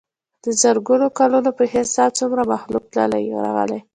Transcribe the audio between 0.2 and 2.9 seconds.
دَ زرګونو کلونو پۀ حساب څومره مخلوق